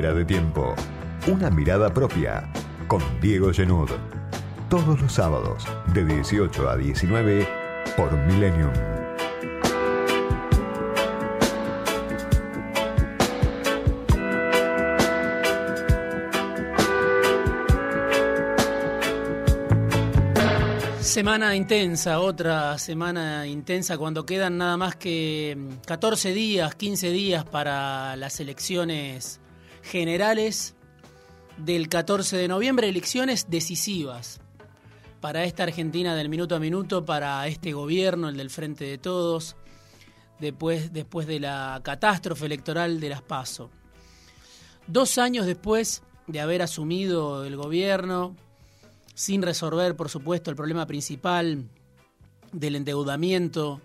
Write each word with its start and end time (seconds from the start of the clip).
De 0.00 0.24
tiempo. 0.24 0.74
Una 1.26 1.50
mirada 1.50 1.92
propia. 1.92 2.50
Con 2.88 3.02
Diego 3.20 3.52
Genud. 3.52 3.90
Todos 4.70 4.98
los 4.98 5.12
sábados, 5.12 5.68
de 5.92 6.06
18 6.06 6.70
a 6.70 6.76
19, 6.78 7.46
por 7.98 8.10
Millennium. 8.16 8.72
Semana 21.00 21.54
intensa, 21.54 22.20
otra 22.20 22.78
semana 22.78 23.46
intensa 23.46 23.98
cuando 23.98 24.24
quedan 24.24 24.56
nada 24.56 24.78
más 24.78 24.96
que 24.96 25.58
14 25.86 26.32
días, 26.32 26.74
15 26.74 27.10
días 27.10 27.44
para 27.44 28.16
las 28.16 28.40
elecciones 28.40 29.40
generales 29.82 30.74
del 31.56 31.88
14 31.88 32.36
de 32.36 32.48
noviembre, 32.48 32.88
elecciones 32.88 33.46
decisivas 33.50 34.40
para 35.20 35.44
esta 35.44 35.64
Argentina 35.64 36.14
del 36.14 36.28
minuto 36.28 36.56
a 36.56 36.60
minuto, 36.60 37.04
para 37.04 37.46
este 37.46 37.72
gobierno, 37.72 38.28
el 38.28 38.36
del 38.36 38.50
Frente 38.50 38.84
de 38.84 38.98
Todos, 38.98 39.56
después, 40.38 40.92
después 40.92 41.26
de 41.26 41.40
la 41.40 41.80
catástrofe 41.82 42.46
electoral 42.46 43.00
de 43.00 43.10
las 43.10 43.22
PASO. 43.22 43.70
Dos 44.86 45.18
años 45.18 45.46
después 45.46 46.02
de 46.26 46.40
haber 46.40 46.62
asumido 46.62 47.44
el 47.44 47.56
gobierno, 47.56 48.34
sin 49.14 49.42
resolver, 49.42 49.96
por 49.96 50.08
supuesto, 50.08 50.50
el 50.50 50.56
problema 50.56 50.86
principal 50.86 51.68
del 52.52 52.76
endeudamiento 52.76 53.80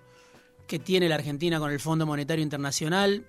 que 0.68 0.80
tiene 0.80 1.10
la 1.10 1.16
Argentina 1.16 1.60
con 1.60 1.72
el 1.72 1.80
Fondo 1.80 2.06
Monetario 2.06 2.44
Internacional, 2.44 3.26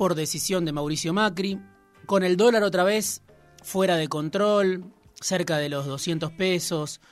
por 0.00 0.14
decisión 0.14 0.64
de 0.64 0.72
Mauricio 0.72 1.12
Macri, 1.12 1.60
con 2.06 2.24
el 2.24 2.38
dólar 2.38 2.62
otra 2.62 2.84
vez 2.84 3.20
fuera 3.62 3.96
de 3.96 4.08
control, 4.08 4.86
cerca 5.20 5.58
de 5.58 5.68
los 5.68 5.84
200 5.84 6.32
pesos, 6.32 7.02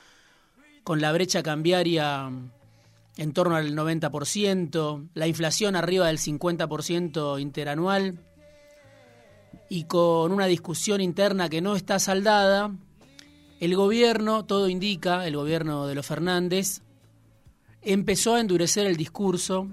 con 0.83 0.99
la 0.99 1.11
brecha 1.11 1.43
cambiaria 1.43 2.31
en 3.15 3.33
torno 3.33 3.55
al 3.55 3.75
90%, 3.75 5.07
la 5.13 5.27
inflación 5.27 5.75
arriba 5.75 6.07
del 6.07 6.17
50% 6.17 7.39
interanual 7.39 8.25
y 9.69 9.83
con 9.83 10.31
una 10.31 10.47
discusión 10.47 10.99
interna 10.99 11.47
que 11.47 11.61
no 11.61 11.75
está 11.75 11.99
saldada, 11.99 12.71
el 13.59 13.75
gobierno, 13.75 14.45
todo 14.45 14.67
indica, 14.67 15.27
el 15.27 15.35
gobierno 15.35 15.85
de 15.85 15.93
los 15.93 16.07
Fernández, 16.07 16.81
empezó 17.83 18.33
a 18.33 18.39
endurecer 18.39 18.87
el 18.87 18.97
discurso 18.97 19.67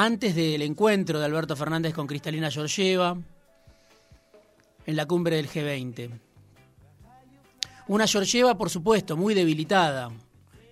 antes 0.00 0.36
del 0.36 0.62
encuentro 0.62 1.18
de 1.18 1.24
Alberto 1.24 1.56
Fernández 1.56 1.92
con 1.92 2.06
Cristalina 2.06 2.52
Georgieva 2.52 3.18
en 4.86 4.96
la 4.96 5.06
cumbre 5.06 5.34
del 5.34 5.48
G20. 5.48 6.20
Una 7.88 8.06
Georgieva, 8.06 8.56
por 8.56 8.70
supuesto, 8.70 9.16
muy 9.16 9.34
debilitada, 9.34 10.12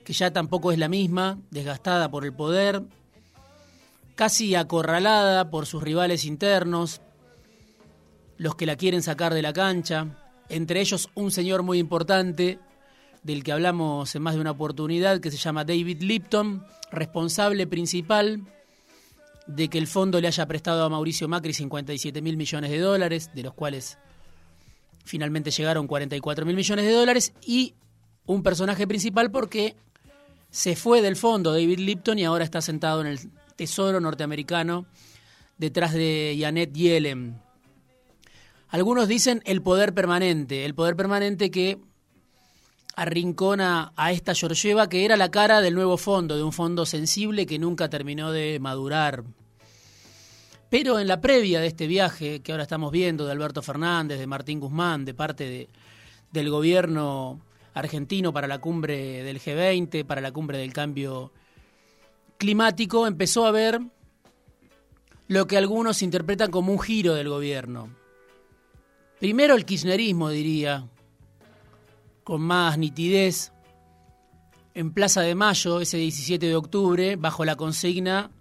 que 0.05 0.13
ya 0.13 0.33
tampoco 0.33 0.71
es 0.71 0.79
la 0.79 0.87
misma, 0.87 1.41
desgastada 1.51 2.09
por 2.09 2.25
el 2.25 2.35
poder, 2.35 2.83
casi 4.15 4.55
acorralada 4.55 5.51
por 5.51 5.67
sus 5.67 5.83
rivales 5.83 6.25
internos, 6.25 7.01
los 8.37 8.55
que 8.55 8.67
la 8.67 8.77
quieren 8.77 9.03
sacar 9.03 9.35
de 9.35 9.43
la 9.43 9.53
cancha 9.53 10.07
entre 10.49 10.81
ellos 10.81 11.11
un 11.17 11.33
señor 11.33 11.65
muy 11.65 11.81
importante 11.81 12.61
del 13.25 13.43
que 13.43 13.51
hablamos 13.51 14.15
en 14.15 14.23
más 14.23 14.37
de 14.37 14.41
una 14.41 14.53
oportunidad, 14.53 15.19
que 15.19 15.33
se 15.33 15.37
llama 15.37 15.65
David 15.65 16.01
Lipton, 16.03 16.65
responsable 16.93 17.67
principal 17.67 18.47
de 19.47 19.69
que 19.69 19.79
el 19.79 19.87
fondo 19.87 20.21
le 20.21 20.29
haya 20.29 20.47
prestado 20.47 20.85
a 20.85 20.89
Mauricio 20.89 21.29
Macri 21.29 21.53
57 21.53 22.21
mil 22.23 22.37
millones 22.37 22.71
de 22.71 22.79
dólares, 22.79 23.31
de 23.35 23.43
los 23.43 23.55
cuales 23.55 23.99
finalmente 25.05 25.51
llegaron 25.51 25.87
44 25.87 26.45
mil 26.45 26.57
millones 26.57 26.85
de 26.85 26.93
dólares, 26.93 27.33
y 27.45 27.75
un 28.27 28.43
personaje 28.43 28.87
principal 28.87 29.31
porque 29.31 29.77
se 30.51 30.75
fue 30.75 31.03
del 31.03 31.17
fondo 31.17 31.53
David 31.53 31.79
Lipton 31.79 32.19
y 32.19 32.25
ahora 32.25 32.45
está 32.45 32.61
sentado 32.61 33.01
en 33.01 33.07
el 33.09 33.19
Tesoro 33.57 34.01
norteamericano 34.01 34.87
detrás 35.59 35.95
de 35.95 36.37
Janet 36.39 36.73
Yellen, 36.73 37.41
algunos 38.69 39.09
dicen 39.09 39.43
el 39.45 39.63
poder 39.63 39.95
permanente, 39.95 40.65
el 40.65 40.75
poder 40.75 40.97
permanente 40.97 41.51
que 41.51 41.79
arrincona 42.97 43.93
a 43.95 44.11
esta 44.11 44.35
Georgieva, 44.35 44.89
que 44.89 45.05
era 45.05 45.17
la 45.17 45.31
cara 45.31 45.61
del 45.61 45.75
nuevo 45.75 45.97
fondo, 45.97 46.37
de 46.37 46.43
un 46.43 46.53
fondo 46.53 46.85
sensible 46.85 47.47
que 47.47 47.59
nunca 47.59 47.89
terminó 47.89 48.33
de 48.33 48.59
madurar. 48.59 49.23
Pero 50.69 50.99
en 50.99 51.07
la 51.07 51.21
previa 51.21 51.61
de 51.61 51.69
este 51.69 51.87
viaje 51.87 52.41
que 52.41 52.53
ahora 52.53 52.65
estamos 52.65 52.91
viendo 52.91 53.25
de 53.25 53.33
Alberto 53.33 53.63
Fernández, 53.63 54.19
de 54.19 54.27
Martín 54.27 54.59
Guzmán, 54.59 55.05
de 55.05 55.15
parte 55.15 55.45
de, 55.45 55.69
del 56.33 56.51
gobierno 56.51 57.41
argentino 57.75 58.33
para 58.33 58.49
la 58.49 58.59
cumbre 58.59 59.23
del 59.23 59.41
G20, 59.41 60.05
para 60.05 60.21
la 60.21 60.33
cumbre 60.33 60.59
del 60.59 60.73
cambio 60.73 61.31
climático, 62.39 63.07
empezó 63.07 63.47
a 63.47 63.53
ver 63.53 63.81
lo 65.29 65.47
que 65.47 65.57
algunos 65.57 66.03
interpretan 66.03 66.51
como 66.51 66.73
un 66.73 66.81
giro 66.81 67.15
del 67.15 67.29
gobierno 67.29 67.91
Primero 69.19 69.55
el 69.55 69.65
kirchnerismo, 69.65 70.29
diría, 70.29 70.89
con 72.27 72.43
más 72.43 72.77
nitidez, 72.77 73.53
en 74.75 74.93
Plaza 74.93 75.21
de 75.21 75.37
Mayo, 75.37 75.81
ese 75.81 75.97
17 75.97 76.45
de 76.45 76.57
octubre, 76.57 77.15
bajo 77.15 77.45
la 77.45 77.55
consigna 77.55 78.33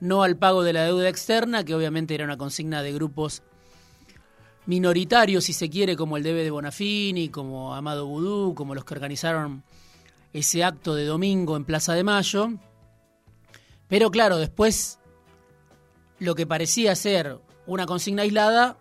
no 0.00 0.22
al 0.22 0.38
pago 0.38 0.62
de 0.62 0.72
la 0.72 0.84
deuda 0.84 1.10
externa, 1.10 1.62
que 1.62 1.74
obviamente 1.74 2.14
era 2.14 2.24
una 2.24 2.38
consigna 2.38 2.82
de 2.82 2.94
grupos 2.94 3.42
minoritarios, 4.64 5.44
si 5.44 5.52
se 5.52 5.68
quiere, 5.68 5.94
como 5.94 6.16
el 6.16 6.22
DB 6.22 6.42
de 6.42 6.50
Bonafini, 6.50 7.28
como 7.28 7.74
Amado 7.74 8.06
Vudú, 8.06 8.54
como 8.54 8.74
los 8.74 8.86
que 8.86 8.94
organizaron 8.94 9.62
ese 10.32 10.64
acto 10.64 10.94
de 10.94 11.04
domingo 11.04 11.58
en 11.58 11.66
Plaza 11.66 11.92
de 11.92 12.02
Mayo. 12.02 12.48
Pero 13.88 14.10
claro, 14.10 14.38
después 14.38 15.00
lo 16.18 16.34
que 16.34 16.46
parecía 16.46 16.96
ser 16.96 17.40
una 17.66 17.84
consigna 17.84 18.22
aislada 18.22 18.78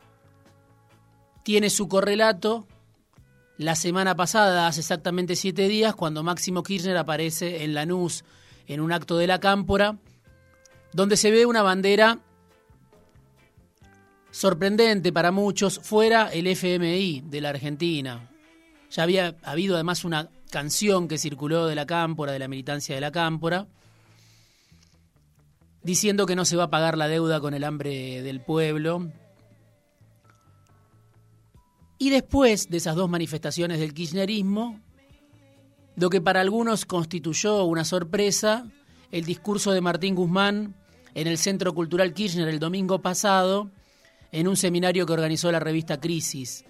tiene 1.44 1.69
su 1.69 1.90
correlato 1.90 2.66
la 3.63 3.75
semana 3.75 4.16
pasada, 4.16 4.68
hace 4.68 4.81
exactamente 4.81 5.35
siete 5.35 5.68
días, 5.68 5.96
cuando 5.96 6.24
Máximo 6.24 6.63
Kirchner 6.63 6.97
aparece 6.97 7.63
en 7.63 7.74
Lanús 7.74 8.24
en 8.68 8.81
un 8.81 8.91
acto 8.91 9.18
de 9.18 9.28
la 9.28 9.40
Cámpora, 9.40 9.97
donde 10.91 11.18
se 11.18 11.31
ve 11.31 11.46
una 11.46 11.62
bandera 11.62 12.19
sorprendente 14.31 15.13
para 15.13 15.31
muchos, 15.31 15.79
fuera 15.79 16.31
el 16.34 16.47
FMI 16.47 17.23
de 17.25 17.41
la 17.41 17.50
Argentina. 17.50 18.29
Ya 18.91 19.03
había 19.03 19.35
habido 19.44 19.75
además 19.75 20.03
una 20.03 20.29
canción 20.52 21.07
que 21.07 21.18
circuló 21.18 21.68
de 21.68 21.75
la 21.75 21.85
Cámpora, 21.85 22.31
de 22.31 22.40
la 22.40 22.47
militancia 22.47 22.96
de 22.96 23.02
la 23.02 23.12
Cámpora, 23.12 23.68
diciendo 25.84 26.25
que 26.25 26.35
no 26.35 26.46
se 26.46 26.56
va 26.56 26.66
a 26.66 26.69
pagar 26.69 26.97
la 26.97 27.07
deuda 27.07 27.40
con 27.40 27.53
el 27.53 27.63
hambre 27.63 28.22
del 28.22 28.41
pueblo, 28.41 29.12
y 32.03 32.09
después 32.09 32.69
de 32.69 32.75
esas 32.75 32.97
dos 32.97 33.09
manifestaciones 33.09 33.80
del 33.80 33.94
kirchnerismo, 33.94 34.78
lo 35.96 36.09
que 36.09 36.19
para 36.19 36.41
algunos 36.41 36.86
constituyó 36.86 37.64
una 37.64 37.86
sorpresa, 37.86 38.68
el 39.09 39.24
discurso 39.24 39.72
de 39.72 39.80
Martín 39.80 40.14
Guzmán 40.14 40.75
en 41.14 41.28
el 41.28 41.38
Centro 41.38 41.74
Cultural 41.74 42.14
Kirchner 42.14 42.50
el 42.50 42.59
domingo 42.59 43.02
pasado, 43.02 43.72
en 44.34 44.50
un 44.50 44.58
seminario 44.58 45.06
que 45.06 45.14
organizó 45.14 45.50
la 45.50 45.62
revista 45.62 46.02
Crisis. 46.02 46.66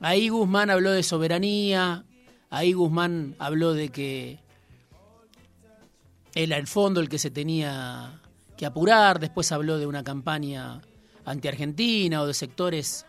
Ahí 0.00 0.28
Guzmán 0.28 0.68
habló 0.68 0.90
de 0.90 1.04
soberanía, 1.04 2.04
ahí 2.50 2.74
Guzmán 2.74 3.34
habló 3.38 3.72
de 3.72 3.88
que 3.88 4.40
era 6.34 6.58
el 6.58 6.66
fondo 6.66 7.00
el 7.00 7.08
que 7.08 7.18
se 7.18 7.30
tenía 7.30 8.20
que 8.58 8.66
apurar, 8.66 9.20
después 9.20 9.50
habló 9.52 9.78
de 9.78 9.86
una 9.86 10.04
campaña 10.04 10.82
anti-argentina 11.24 12.20
o 12.20 12.26
de 12.26 12.34
sectores 12.34 13.06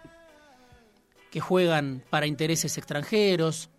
que 1.33 1.41
juegan 1.41 2.03
para 2.11 2.27
intereses 2.27 2.77
extranjeros. 2.77 3.71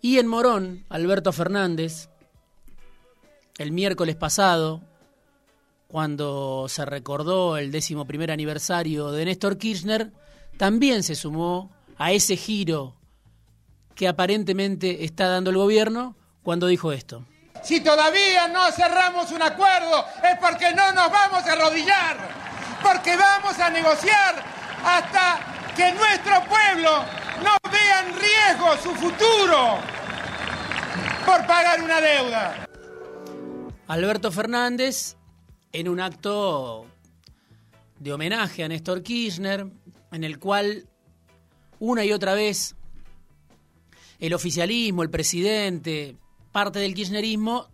Y 0.00 0.18
en 0.18 0.26
Morón, 0.26 0.86
Alberto 0.88 1.30
Fernández, 1.30 2.08
el 3.58 3.70
miércoles 3.70 4.16
pasado, 4.16 4.80
cuando 5.86 6.68
se 6.70 6.86
recordó 6.86 7.58
el 7.58 7.70
décimo 7.70 8.06
primer 8.06 8.30
aniversario 8.30 9.12
de 9.12 9.26
Néstor 9.26 9.58
Kirchner, 9.58 10.10
también 10.56 11.02
se 11.02 11.14
sumó 11.14 11.70
a 11.98 12.12
ese 12.12 12.38
giro 12.38 12.96
que 13.94 14.08
aparentemente 14.08 15.04
está 15.04 15.28
dando 15.28 15.50
el 15.50 15.58
gobierno 15.58 16.16
cuando 16.42 16.66
dijo 16.66 16.92
esto. 16.92 17.26
Si 17.62 17.82
todavía 17.82 18.48
no 18.48 18.72
cerramos 18.72 19.30
un 19.32 19.42
acuerdo 19.42 20.06
es 20.22 20.38
porque 20.40 20.74
no 20.74 20.92
nos 20.94 21.10
vamos 21.12 21.44
a 21.44 21.52
arrodillar, 21.52 22.16
porque 22.82 23.18
vamos 23.18 23.58
a 23.58 23.68
negociar 23.68 24.42
hasta 24.82 25.53
que 25.74 25.92
nuestro 25.92 26.34
pueblo 26.48 27.04
no 27.42 27.56
vea 27.70 28.00
en 28.06 28.14
riesgo 28.18 28.76
su 28.82 28.94
futuro 28.94 29.78
por 31.26 31.46
pagar 31.46 31.82
una 31.82 32.00
deuda. 32.00 32.66
Alberto 33.88 34.30
Fernández, 34.30 35.16
en 35.72 35.88
un 35.88 36.00
acto 36.00 36.86
de 37.98 38.12
homenaje 38.12 38.64
a 38.64 38.68
Néstor 38.68 39.02
Kirchner, 39.02 39.66
en 40.12 40.24
el 40.24 40.38
cual 40.38 40.88
una 41.78 42.04
y 42.04 42.12
otra 42.12 42.34
vez 42.34 42.76
el 44.20 44.32
oficialismo, 44.32 45.02
el 45.02 45.10
presidente, 45.10 46.16
parte 46.52 46.78
del 46.78 46.94
kirchnerismo 46.94 47.68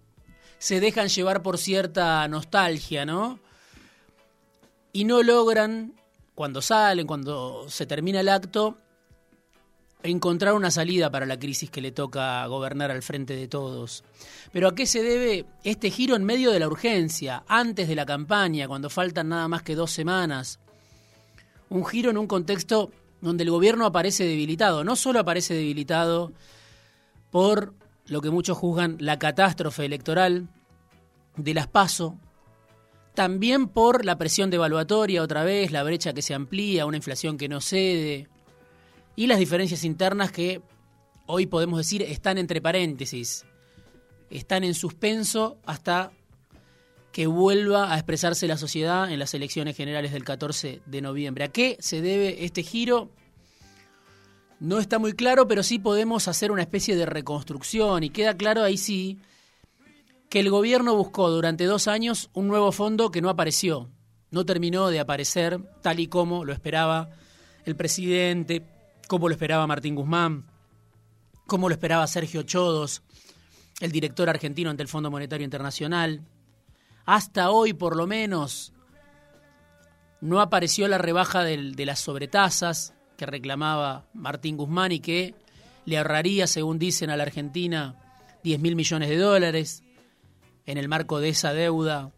se 0.59 0.81
dejan 0.81 1.09
llevar 1.09 1.43
por 1.43 1.59
cierta 1.59 2.27
nostalgia, 2.29 3.05
¿no? 3.05 3.39
Y 4.93 5.05
no 5.05 5.23
logran, 5.23 6.00
cuando 6.41 6.63
salen, 6.63 7.07
cuando 7.07 7.69
se 7.69 7.85
termina 7.85 8.21
el 8.21 8.29
acto, 8.31 8.79
encontrar 10.03 10.55
una 10.55 10.71
salida 10.71 11.11
para 11.11 11.27
la 11.27 11.39
crisis 11.39 11.71
que 11.71 11.83
le 11.83 11.93
toca 11.93 12.47
gobernar 12.47 12.91
al 12.91 13.03
frente 13.03 13.37
de 13.37 13.47
todos. 13.47 14.05
Pero 14.51 14.69
¿a 14.69 14.75
qué 14.75 14.87
se 14.87 15.03
debe 15.03 15.45
este 15.65 15.91
giro 15.91 16.17
en 16.17 16.25
medio 16.25 16.51
de 16.51 16.59
la 16.59 16.67
urgencia, 16.67 17.45
antes 17.47 17.89
de 17.89 17.95
la 17.95 18.07
campaña, 18.07 18.69
cuando 18.69 18.89
faltan 18.89 19.29
nada 19.29 19.49
más 19.49 19.61
que 19.61 19.75
dos 19.75 19.91
semanas? 19.91 20.61
Un 21.69 21.85
giro 21.85 22.09
en 22.09 22.17
un 22.17 22.27
contexto 22.27 22.91
donde 23.21 23.45
el 23.45 23.51
gobierno 23.51 23.85
aparece 23.85 24.25
debilitado. 24.25 24.83
No 24.83 24.97
solo 24.97 25.21
aparece 25.21 25.53
debilitado 25.53 26.33
por 27.31 27.75
lo 28.07 28.23
que 28.23 28.31
muchos 28.31 28.57
juzgan 28.57 28.97
la 28.99 29.19
catástrofe 29.19 29.85
electoral 29.85 30.49
de 31.37 31.53
las 31.53 31.67
PASO, 31.67 32.17
también 33.15 33.69
por 33.69 34.05
la 34.05 34.19
presión 34.19 34.51
devaluatoria 34.51 35.23
otra 35.23 35.45
vez, 35.45 35.73
la 35.73 35.83
brecha 35.83 36.13
que 36.13 36.23
se 36.23 36.35
amplía, 36.35 36.87
una 36.87 36.97
inflación 36.97 37.37
que 37.37 37.49
no 37.49 37.61
cede, 37.61 38.29
y 39.17 39.27
las 39.27 39.39
diferencias 39.39 39.85
internas 39.85 40.33
que 40.33 40.63
hoy 41.27 41.47
podemos 41.47 41.79
decir 41.79 42.03
están 42.03 42.39
entre 42.39 42.61
paréntesis, 42.61 43.45
están 44.31 44.65
en 44.65 44.75
suspenso 44.75 45.59
hasta 45.67 46.13
que 47.13 47.27
vuelva 47.27 47.93
a 47.93 47.97
expresarse 47.97 48.47
la 48.47 48.57
sociedad 48.57 49.11
en 49.11 49.19
las 49.19 49.35
elecciones 49.35 49.77
generales 49.77 50.13
del 50.13 50.25
14 50.25 50.81
de 50.87 51.01
noviembre. 51.01 51.45
¿A 51.45 51.49
qué 51.49 51.77
se 51.81 52.01
debe 52.01 52.45
este 52.45 52.63
giro? 52.63 53.11
No 54.61 54.79
está 54.79 54.99
muy 54.99 55.15
claro, 55.15 55.49
pero 55.49 55.63
sí 55.63 55.79
podemos 55.79 56.29
hacer 56.29 56.53
una 56.53 56.63
especie 56.63 56.95
de 56.95 57.07
reconstrucción 57.07 58.05
y 58.05 58.11
queda 58.11 58.37
claro 58.37 58.63
ahí 58.63 58.77
sí 58.77 59.19
que 60.31 60.39
el 60.39 60.49
gobierno 60.49 60.95
buscó 60.95 61.29
durante 61.29 61.65
dos 61.65 61.89
años 61.89 62.31
un 62.33 62.47
nuevo 62.47 62.71
fondo 62.71 63.11
que 63.11 63.21
no 63.21 63.29
apareció, 63.29 63.91
no 64.31 64.47
terminó 64.47 64.89
de 64.89 65.01
aparecer 65.01 65.61
tal 65.83 65.99
y 65.99 66.07
como 66.07 66.45
lo 66.45 66.53
esperaba 66.53 67.11
el 67.65 67.75
presidente, 67.75 68.65
como 69.09 69.29
lo 69.29 69.35
esperaba 69.35 69.67
Martín 69.67 69.97
Guzmán, 69.97 70.47
como 71.47 71.69
lo 71.69 71.75
esperaba 71.75 72.07
Sergio 72.07 72.45
Chodos, 72.45 73.03
el 73.81 73.91
director 73.91 74.31
argentino 74.31 74.71
ante 74.71 74.85
el 74.85 74.89
Fondo 74.89 75.11
Monetario 75.11 75.45
Internacional. 75.45 76.23
Hasta 77.07 77.51
hoy, 77.51 77.73
por 77.73 77.97
lo 77.97 78.07
menos, 78.07 78.73
no 80.21 80.41
apareció 80.41 80.87
la 80.87 80.99
rebaja 80.99 81.43
de 81.43 81.85
las 81.85 81.99
sobretasas 81.99 82.95
que 83.17 83.27
reclamaba 83.27 84.07
Martín 84.15 84.57
Guzmán 84.57 84.93
y 84.93 85.01
que 85.01 85.35
le 85.87 85.99
ahorraría, 85.99 86.47
según 86.47 86.79
dicen 86.79 87.11
a 87.11 87.17
la 87.17 87.25
Argentina, 87.25 87.97
10 88.45 88.61
mil 88.61 88.77
millones 88.77 89.09
de 89.09 89.17
dólares 89.17 89.83
en 90.71 90.79
el 90.79 90.89
marco 90.89 91.21
de 91.21 91.31
esa 91.31 91.53
deuda, 91.53 92.13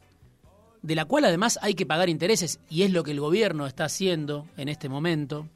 de 0.83 0.95
la 0.95 1.05
cual 1.05 1.25
además 1.25 1.59
hay 1.63 1.75
que 1.75 1.87
pagar 1.87 2.09
intereses, 2.09 2.61
y 2.69 2.83
es 2.83 2.93
lo 2.93 3.03
que 3.03 3.13
el 3.13 3.21
gobierno 3.21 3.67
está 3.67 3.85
haciendo 3.85 4.47
en 4.57 4.69
este 4.69 4.89
momento. 4.89 5.49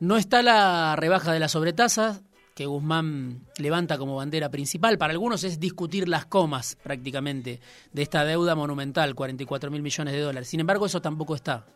No 0.00 0.16
está 0.16 0.42
la 0.42 0.94
rebaja 0.96 1.32
de 1.32 1.40
las 1.40 1.52
sobretasas, 1.52 2.22
que 2.54 2.66
Guzmán 2.66 3.46
levanta 3.56 3.98
como 3.98 4.16
bandera 4.16 4.50
principal. 4.50 4.98
Para 4.98 5.12
algunos 5.12 5.44
es 5.44 5.60
discutir 5.60 6.08
las 6.08 6.26
comas 6.26 6.76
prácticamente 6.82 7.60
de 7.92 8.02
esta 8.02 8.24
deuda 8.24 8.56
monumental, 8.56 9.14
44 9.14 9.70
mil 9.70 9.80
millones 9.80 10.12
de 10.12 10.20
dólares. 10.20 10.48
Sin 10.48 10.58
embargo, 10.58 10.86
eso 10.86 11.00
tampoco 11.00 11.36
está. 11.36 11.66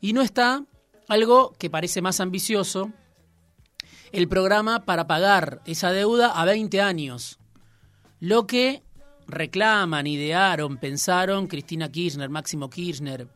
Y 0.00 0.12
no 0.12 0.22
está 0.22 0.64
algo 1.08 1.54
que 1.58 1.70
parece 1.70 2.02
más 2.02 2.20
ambicioso, 2.20 2.92
el 4.12 4.28
programa 4.28 4.84
para 4.84 5.08
pagar 5.08 5.60
esa 5.66 5.90
deuda 5.90 6.40
a 6.40 6.44
20 6.44 6.80
años. 6.80 7.40
Lo 8.20 8.46
que 8.46 8.82
reclaman, 9.26 10.06
idearon, 10.06 10.78
pensaron 10.78 11.46
Cristina 11.46 11.90
Kirchner, 11.90 12.30
Máximo 12.30 12.70
Kirchner, 12.70 13.28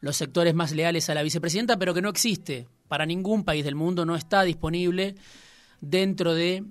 los 0.00 0.16
sectores 0.16 0.54
más 0.54 0.72
leales 0.72 1.10
a 1.10 1.14
la 1.14 1.22
vicepresidenta, 1.22 1.78
pero 1.78 1.92
que 1.92 2.02
no 2.02 2.08
existe 2.08 2.68
para 2.88 3.06
ningún 3.06 3.44
país 3.44 3.64
del 3.64 3.74
mundo, 3.74 4.04
no 4.06 4.16
está 4.16 4.42
disponible 4.42 5.16
dentro 5.80 6.34
de 6.34 6.64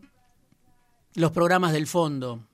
los 1.15 1.31
programas 1.31 1.73
del 1.73 1.87
fondo. 1.87 2.47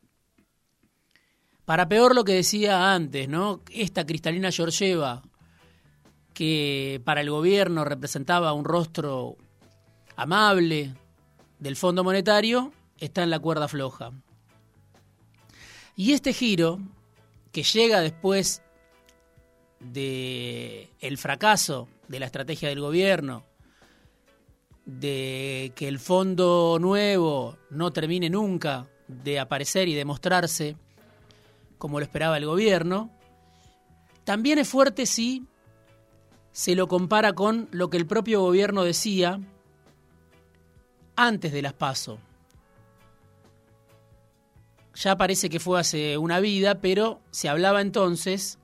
Para 1.66 1.88
peor 1.88 2.16
lo 2.16 2.24
que 2.24 2.34
decía 2.34 2.94
antes, 2.94 3.30
¿no? 3.30 3.62
Esta 3.72 4.06
Cristalina 4.06 4.52
Georgieva, 4.52 5.22
que 6.34 7.02
para 7.06 7.22
el 7.22 7.30
gobierno 7.30 7.86
representaba 7.86 8.54
un 8.54 8.66
rostro 8.66 9.38
amable 10.16 10.94
del 11.60 11.76
Fondo 11.76 12.04
Monetario, 12.04 12.74
está 12.98 13.24
en 13.24 13.30
la 13.30 13.40
cuerda 13.40 13.68
floja. 13.68 14.12
Y 16.02 16.14
este 16.14 16.34
giro, 16.34 16.80
que 17.52 17.62
llega 17.62 18.02
después 18.02 18.64
de 19.80 20.90
fracaso 21.16 21.90
de 22.08 22.20
la 22.20 22.26
estrategia 22.26 22.70
del 22.70 22.80
gobierno, 22.80 23.44
de 24.84 25.72
que 25.76 25.88
el 25.88 26.00
fondo 26.00 26.80
nuevo 26.82 27.56
no 27.70 27.94
termine 27.94 28.32
nunca 28.32 28.88
de 29.08 29.40
aparecer 29.40 29.90
y 29.90 29.94
de 29.94 30.04
mostrarse 30.04 30.76
como 31.78 32.00
lo 32.00 32.04
esperaba 32.04 32.38
el 32.38 32.48
gobierno, 32.48 33.12
también 34.24 34.58
es 34.58 34.68
fuerte 34.68 35.06
si 35.06 35.46
se 36.52 36.74
lo 36.74 36.88
compara 36.88 37.34
con 37.34 37.68
lo 37.70 37.92
que 37.92 37.98
el 37.98 38.08
propio 38.08 38.42
gobierno 38.42 38.84
decía 38.84 39.40
antes 41.16 41.52
de 41.52 41.62
las 41.62 41.74
PASO. 41.74 42.18
Ya 44.96 45.16
parece 45.18 45.50
que 45.50 45.60
fue 45.60 45.80
hace 45.80 46.18
una 46.18 46.40
vida, 46.40 46.82
pero 46.82 47.22
se 47.32 47.50
hablaba 47.50 47.82
entonces 47.82 48.60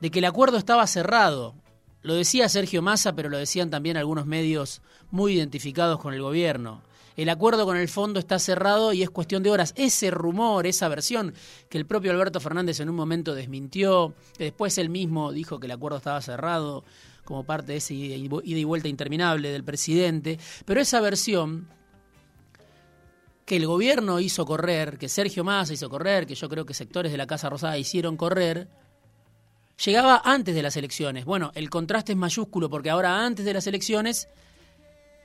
de 0.00 0.10
que 0.10 0.20
el 0.20 0.24
acuerdo 0.24 0.56
estaba 0.56 0.86
cerrado. 0.86 1.54
Lo 2.02 2.14
decía 2.14 2.48
Sergio 2.48 2.80
Massa, 2.80 3.14
pero 3.14 3.28
lo 3.28 3.36
decían 3.36 3.70
también 3.70 3.96
algunos 3.96 4.26
medios 4.26 4.80
muy 5.10 5.34
identificados 5.34 6.00
con 6.00 6.14
el 6.14 6.22
gobierno. 6.22 6.82
El 7.16 7.28
acuerdo 7.28 7.66
con 7.66 7.76
el 7.76 7.88
fondo 7.88 8.18
está 8.18 8.38
cerrado 8.38 8.92
y 8.94 9.02
es 9.02 9.10
cuestión 9.10 9.42
de 9.42 9.50
horas. 9.50 9.74
Ese 9.76 10.10
rumor, 10.10 10.66
esa 10.66 10.88
versión 10.88 11.34
que 11.68 11.76
el 11.76 11.84
propio 11.84 12.12
Alberto 12.12 12.40
Fernández 12.40 12.80
en 12.80 12.88
un 12.88 12.96
momento 12.96 13.34
desmintió, 13.34 14.14
que 14.38 14.44
después 14.44 14.78
él 14.78 14.88
mismo 14.88 15.32
dijo 15.32 15.60
que 15.60 15.66
el 15.66 15.72
acuerdo 15.72 15.98
estaba 15.98 16.22
cerrado 16.22 16.84
como 17.24 17.44
parte 17.44 17.72
de 17.72 17.78
ese 17.78 17.94
ida 17.94 18.16
y 18.16 18.64
vuelta 18.64 18.88
interminable 18.88 19.52
del 19.52 19.64
presidente, 19.64 20.38
pero 20.64 20.80
esa 20.80 21.00
versión 21.00 21.68
que 23.50 23.56
el 23.56 23.66
gobierno 23.66 24.20
hizo 24.20 24.46
correr, 24.46 24.96
que 24.96 25.08
Sergio 25.08 25.42
Massa 25.42 25.72
hizo 25.72 25.90
correr, 25.90 26.24
que 26.24 26.36
yo 26.36 26.48
creo 26.48 26.64
que 26.64 26.72
sectores 26.72 27.10
de 27.10 27.18
la 27.18 27.26
Casa 27.26 27.50
Rosada 27.50 27.76
hicieron 27.76 28.16
correr, 28.16 28.68
llegaba 29.84 30.22
antes 30.24 30.54
de 30.54 30.62
las 30.62 30.76
elecciones. 30.76 31.24
Bueno, 31.24 31.50
el 31.56 31.68
contraste 31.68 32.12
es 32.12 32.16
mayúsculo 32.16 32.70
porque 32.70 32.90
ahora 32.90 33.26
antes 33.26 33.44
de 33.44 33.52
las 33.52 33.66
elecciones 33.66 34.28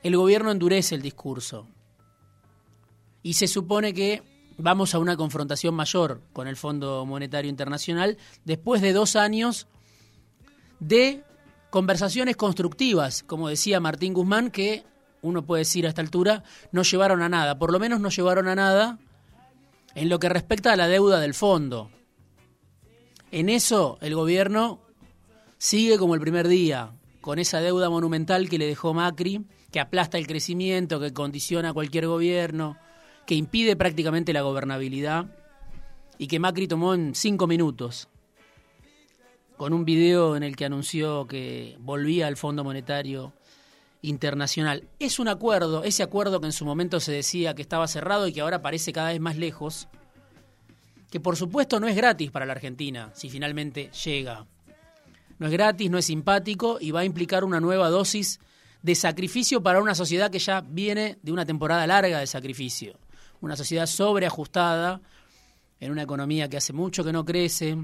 el 0.02 0.16
gobierno 0.16 0.50
endurece 0.50 0.96
el 0.96 1.02
discurso 1.02 1.68
y 3.22 3.34
se 3.34 3.46
supone 3.46 3.94
que 3.94 4.24
vamos 4.58 4.96
a 4.96 4.98
una 4.98 5.16
confrontación 5.16 5.76
mayor 5.76 6.20
con 6.32 6.48
el 6.48 6.56
Fondo 6.56 7.06
Monetario 7.06 7.48
Internacional 7.48 8.18
después 8.44 8.82
de 8.82 8.92
dos 8.92 9.14
años 9.14 9.68
de 10.80 11.22
conversaciones 11.70 12.34
constructivas, 12.34 13.22
como 13.22 13.48
decía 13.48 13.78
Martín 13.78 14.14
Guzmán, 14.14 14.50
que 14.50 14.84
uno 15.26 15.44
puede 15.44 15.60
decir 15.60 15.86
a 15.86 15.88
esta 15.88 16.00
altura, 16.00 16.44
no 16.72 16.82
llevaron 16.82 17.22
a 17.22 17.28
nada, 17.28 17.58
por 17.58 17.72
lo 17.72 17.78
menos 17.78 18.00
no 18.00 18.08
llevaron 18.08 18.48
a 18.48 18.54
nada 18.54 18.98
en 19.94 20.08
lo 20.08 20.18
que 20.18 20.28
respecta 20.28 20.72
a 20.72 20.76
la 20.76 20.88
deuda 20.88 21.20
del 21.20 21.34
fondo. 21.34 21.90
En 23.30 23.48
eso 23.48 23.98
el 24.00 24.14
gobierno 24.14 24.80
sigue 25.58 25.98
como 25.98 26.14
el 26.14 26.20
primer 26.20 26.48
día, 26.48 26.92
con 27.20 27.38
esa 27.38 27.60
deuda 27.60 27.90
monumental 27.90 28.48
que 28.48 28.58
le 28.58 28.66
dejó 28.66 28.94
Macri, 28.94 29.44
que 29.72 29.80
aplasta 29.80 30.16
el 30.16 30.26
crecimiento, 30.26 31.00
que 31.00 31.12
condiciona 31.12 31.70
a 31.70 31.72
cualquier 31.72 32.06
gobierno, 32.06 32.78
que 33.26 33.34
impide 33.34 33.74
prácticamente 33.74 34.32
la 34.32 34.42
gobernabilidad 34.42 35.26
y 36.18 36.28
que 36.28 36.38
Macri 36.38 36.68
tomó 36.68 36.94
en 36.94 37.14
cinco 37.14 37.46
minutos, 37.46 38.08
con 39.56 39.72
un 39.72 39.84
video 39.84 40.36
en 40.36 40.42
el 40.42 40.54
que 40.54 40.66
anunció 40.66 41.26
que 41.26 41.76
volvía 41.80 42.26
al 42.26 42.36
Fondo 42.36 42.62
Monetario 42.62 43.32
Internacional. 44.08 44.88
Es 44.98 45.18
un 45.18 45.28
acuerdo, 45.28 45.84
ese 45.84 46.02
acuerdo 46.02 46.40
que 46.40 46.46
en 46.46 46.52
su 46.52 46.64
momento 46.64 47.00
se 47.00 47.12
decía 47.12 47.54
que 47.54 47.62
estaba 47.62 47.88
cerrado 47.88 48.26
y 48.26 48.32
que 48.32 48.40
ahora 48.40 48.62
parece 48.62 48.92
cada 48.92 49.10
vez 49.10 49.20
más 49.20 49.36
lejos, 49.36 49.88
que 51.10 51.20
por 51.20 51.36
supuesto 51.36 51.80
no 51.80 51.88
es 51.88 51.96
gratis 51.96 52.30
para 52.30 52.46
la 52.46 52.52
Argentina, 52.52 53.10
si 53.14 53.30
finalmente 53.30 53.90
llega. 54.04 54.46
No 55.38 55.46
es 55.46 55.52
gratis, 55.52 55.90
no 55.90 55.98
es 55.98 56.06
simpático 56.06 56.78
y 56.80 56.90
va 56.90 57.00
a 57.00 57.04
implicar 57.04 57.44
una 57.44 57.60
nueva 57.60 57.90
dosis 57.90 58.40
de 58.82 58.94
sacrificio 58.94 59.62
para 59.62 59.82
una 59.82 59.94
sociedad 59.94 60.30
que 60.30 60.38
ya 60.38 60.60
viene 60.60 61.18
de 61.22 61.32
una 61.32 61.44
temporada 61.44 61.86
larga 61.86 62.20
de 62.20 62.26
sacrificio 62.26 62.98
una 63.40 63.56
sociedad 63.56 63.86
sobreajustada, 63.86 65.00
en 65.78 65.92
una 65.92 66.02
economía 66.02 66.48
que 66.48 66.56
hace 66.56 66.72
mucho 66.72 67.04
que 67.04 67.12
no 67.12 67.24
crece, 67.24 67.76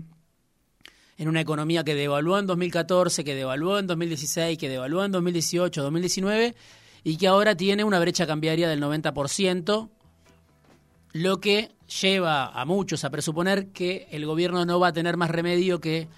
en 1.22 1.28
una 1.28 1.40
economía 1.40 1.84
que 1.84 1.94
devaluó 1.94 2.40
en 2.40 2.48
2014, 2.48 3.22
que 3.22 3.36
devaluó 3.36 3.78
en 3.78 3.86
2016, 3.86 4.58
que 4.58 4.68
devaluó 4.68 5.04
en 5.04 5.12
2018, 5.12 5.80
2019 5.80 6.56
y 7.04 7.16
que 7.16 7.28
ahora 7.28 7.54
tiene 7.54 7.84
una 7.84 8.00
brecha 8.00 8.26
cambiaria 8.26 8.68
del 8.68 8.82
90%, 8.82 9.88
lo 11.12 11.40
que 11.40 11.70
lleva 12.00 12.46
a 12.46 12.64
muchos 12.64 13.04
a 13.04 13.10
presuponer 13.10 13.68
que 13.68 14.08
el 14.10 14.26
gobierno 14.26 14.64
no 14.66 14.80
va 14.80 14.88
a 14.88 14.92
tener 14.92 15.16
más 15.16 15.30
remedio 15.30 15.80
que 15.80 16.08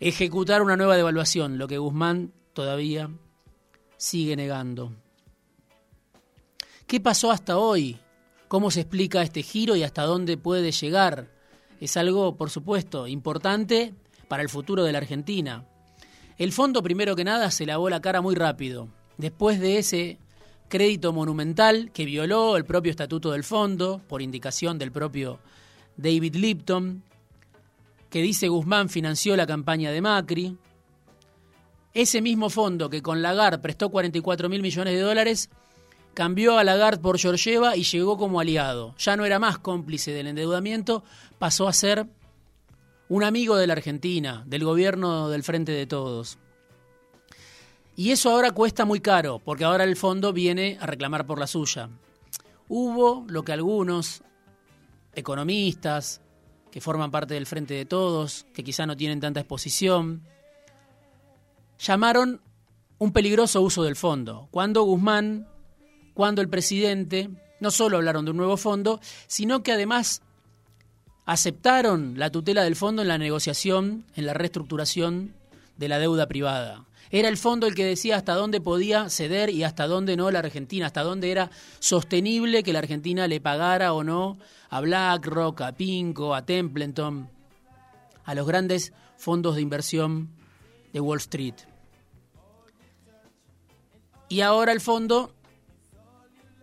ejecutar 0.00 0.62
una 0.62 0.78
nueva 0.78 0.96
devaluación, 0.96 1.58
lo 1.58 1.68
que 1.68 1.76
Guzmán 1.76 2.32
todavía 2.54 3.10
sigue 3.98 4.36
negando. 4.36 4.90
¿Qué 6.86 6.98
pasó 6.98 7.30
hasta 7.30 7.58
hoy? 7.58 7.98
¿Cómo 8.48 8.70
se 8.70 8.80
explica 8.80 9.22
este 9.22 9.42
giro 9.42 9.76
y 9.76 9.82
hasta 9.82 10.04
dónde 10.04 10.38
puede 10.38 10.72
llegar? 10.72 11.30
Es 11.78 11.98
algo, 11.98 12.36
por 12.36 12.48
supuesto, 12.48 13.06
importante 13.06 13.92
para 14.34 14.42
el 14.42 14.48
futuro 14.48 14.82
de 14.82 14.90
la 14.90 14.98
Argentina. 14.98 15.64
El 16.38 16.50
fondo, 16.50 16.82
primero 16.82 17.14
que 17.14 17.22
nada, 17.22 17.52
se 17.52 17.66
lavó 17.66 17.88
la 17.88 18.00
cara 18.00 18.20
muy 18.20 18.34
rápido. 18.34 18.88
Después 19.16 19.60
de 19.60 19.78
ese 19.78 20.18
crédito 20.66 21.12
monumental 21.12 21.92
que 21.92 22.04
violó 22.04 22.56
el 22.56 22.64
propio 22.64 22.90
estatuto 22.90 23.30
del 23.30 23.44
fondo, 23.44 24.00
por 24.08 24.22
indicación 24.22 24.76
del 24.76 24.90
propio 24.90 25.38
David 25.96 26.34
Lipton, 26.34 27.04
que 28.10 28.22
dice 28.22 28.48
Guzmán 28.48 28.88
financió 28.88 29.36
la 29.36 29.46
campaña 29.46 29.92
de 29.92 30.00
Macri. 30.00 30.56
Ese 31.92 32.20
mismo 32.20 32.50
fondo 32.50 32.90
que 32.90 33.02
con 33.02 33.22
Lagarde 33.22 33.60
prestó 33.60 33.88
44 33.88 34.48
mil 34.48 34.62
millones 34.62 34.94
de 34.94 35.00
dólares, 35.00 35.48
cambió 36.12 36.58
a 36.58 36.64
Lagarde 36.64 37.00
por 37.00 37.20
Georgieva 37.20 37.76
y 37.76 37.84
llegó 37.84 38.18
como 38.18 38.40
aliado. 38.40 38.96
Ya 38.98 39.16
no 39.16 39.24
era 39.24 39.38
más 39.38 39.58
cómplice 39.58 40.10
del 40.10 40.26
endeudamiento, 40.26 41.04
pasó 41.38 41.68
a 41.68 41.72
ser 41.72 42.08
un 43.08 43.24
amigo 43.24 43.56
de 43.56 43.66
la 43.66 43.74
Argentina, 43.74 44.42
del 44.46 44.64
gobierno 44.64 45.28
del 45.28 45.42
Frente 45.42 45.72
de 45.72 45.86
Todos. 45.86 46.38
Y 47.96 48.10
eso 48.10 48.30
ahora 48.30 48.50
cuesta 48.50 48.84
muy 48.84 49.00
caro, 49.00 49.38
porque 49.38 49.64
ahora 49.64 49.84
el 49.84 49.96
fondo 49.96 50.32
viene 50.32 50.78
a 50.80 50.86
reclamar 50.86 51.26
por 51.26 51.38
la 51.38 51.46
suya. 51.46 51.88
Hubo 52.68 53.24
lo 53.28 53.44
que 53.44 53.52
algunos 53.52 54.22
economistas, 55.14 56.20
que 56.70 56.80
forman 56.80 57.12
parte 57.12 57.34
del 57.34 57.46
Frente 57.46 57.74
de 57.74 57.84
Todos, 57.84 58.46
que 58.52 58.64
quizá 58.64 58.84
no 58.84 58.96
tienen 58.96 59.20
tanta 59.20 59.40
exposición, 59.40 60.22
llamaron 61.78 62.40
un 62.98 63.12
peligroso 63.12 63.60
uso 63.60 63.84
del 63.84 63.96
fondo. 63.96 64.48
Cuando 64.50 64.82
Guzmán, 64.82 65.46
cuando 66.14 66.40
el 66.40 66.48
presidente, 66.48 67.30
no 67.60 67.70
solo 67.70 67.98
hablaron 67.98 68.24
de 68.24 68.32
un 68.32 68.38
nuevo 68.38 68.56
fondo, 68.56 69.00
sino 69.26 69.62
que 69.62 69.72
además 69.72 70.22
aceptaron 71.26 72.18
la 72.18 72.30
tutela 72.30 72.62
del 72.62 72.76
fondo 72.76 73.02
en 73.02 73.08
la 73.08 73.18
negociación, 73.18 74.04
en 74.14 74.26
la 74.26 74.34
reestructuración 74.34 75.34
de 75.76 75.88
la 75.88 75.98
deuda 75.98 76.26
privada. 76.26 76.84
Era 77.10 77.28
el 77.28 77.36
fondo 77.36 77.66
el 77.66 77.74
que 77.74 77.84
decía 77.84 78.16
hasta 78.16 78.34
dónde 78.34 78.60
podía 78.60 79.08
ceder 79.08 79.50
y 79.50 79.62
hasta 79.62 79.86
dónde 79.86 80.16
no 80.16 80.30
la 80.30 80.40
Argentina, 80.40 80.86
hasta 80.86 81.02
dónde 81.02 81.30
era 81.30 81.50
sostenible 81.78 82.62
que 82.62 82.72
la 82.72 82.80
Argentina 82.80 83.28
le 83.28 83.40
pagara 83.40 83.92
o 83.92 84.02
no 84.02 84.38
a 84.68 84.80
BlackRock, 84.80 85.60
a 85.60 85.72
Pinco, 85.72 86.34
a 86.34 86.44
Templeton, 86.44 87.28
a 88.24 88.34
los 88.34 88.46
grandes 88.46 88.92
fondos 89.16 89.54
de 89.54 89.62
inversión 89.62 90.30
de 90.92 91.00
Wall 91.00 91.18
Street. 91.18 91.54
Y 94.28 94.40
ahora 94.40 94.72
el 94.72 94.80
fondo 94.80 95.32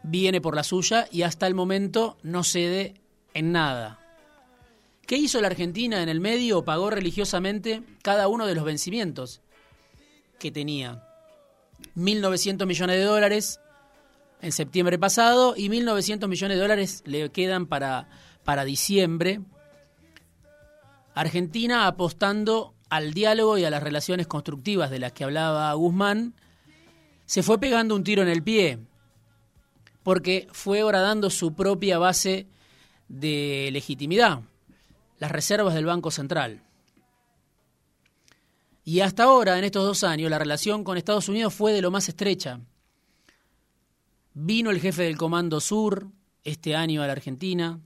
viene 0.04 0.42
por 0.42 0.56
la 0.56 0.64
suya 0.64 1.08
y 1.12 1.22
hasta 1.22 1.48
el 1.48 1.54
momento 1.54 2.18
no 2.24 2.44
cede 2.44 2.96
en 3.34 3.54
nada. 3.54 4.01
¿Qué 5.12 5.18
hizo 5.18 5.42
la 5.42 5.48
Argentina 5.48 6.02
en 6.02 6.08
el 6.08 6.22
medio? 6.22 6.64
Pagó 6.64 6.90
religiosamente 6.90 7.84
cada 8.02 8.30
uno 8.30 8.48
de 8.48 8.56
los 8.56 8.64
vencimientos 8.64 9.42
que 10.40 10.52
tenía 10.52 11.04
1.900 11.98 12.66
millones 12.66 12.96
de 12.96 13.04
dólares 13.04 13.60
en 14.42 14.54
septiembre 14.54 14.98
pasado 14.98 15.54
y 15.58 15.68
1.900 15.68 16.30
millones 16.30 16.56
de 16.56 16.62
dólares 16.62 17.04
le 17.06 17.30
quedan 17.30 17.66
para, 17.66 18.08
para 18.46 18.64
diciembre. 18.64 19.42
Argentina 21.14 21.88
apostando 21.88 22.74
al 22.90 23.14
diálogo 23.14 23.58
y 23.58 23.66
a 23.66 23.70
las 23.70 23.84
relaciones 23.84 24.28
constructivas 24.28 24.92
de 24.92 25.00
las 25.00 25.12
que 25.12 25.26
hablaba 25.26 25.74
Guzmán, 25.74 26.36
se 27.26 27.44
fue 27.44 27.60
pegando 27.60 27.98
un 27.98 28.06
tiro 28.06 28.22
en 28.22 28.30
el 28.30 28.44
pie, 28.44 28.80
porque 30.04 30.48
fue 30.54 30.84
horadando 30.84 31.30
su 31.30 31.54
propia 31.54 31.98
base 31.98 32.48
de 33.10 33.72
legitimidad, 33.74 34.44
las 35.22 35.32
reservas 35.32 35.76
del 35.76 35.86
Banco 35.86 36.10
Central. 36.10 36.64
Y 38.84 39.02
hasta 39.02 39.26
ahora, 39.26 39.60
en 39.60 39.64
estos 39.64 39.86
dos 39.86 40.04
años, 40.04 40.32
la 40.32 40.40
relación 40.40 40.84
con 40.84 40.98
Estados 40.98 41.30
Unidos 41.30 41.54
fue 41.54 41.74
de 41.74 41.82
lo 41.84 41.92
más 41.92 42.10
estrecha. 42.10 42.60
Vino 44.34 44.72
el 44.72 44.82
jefe 44.82 45.04
del 45.04 45.20
Comando 45.20 45.60
Sur 45.60 46.08
este 46.44 46.76
año 46.76 47.04
a 47.04 47.06
la 47.06 47.14
Argentina. 47.14 47.80